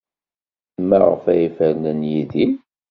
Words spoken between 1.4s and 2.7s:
fernen Yidir?